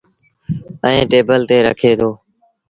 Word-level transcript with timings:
ائيٚݩ 0.85 1.07
ٽيبل 1.11 1.41
تي 1.49 1.57
رکي 1.65 1.91
دو۔ 1.99 2.09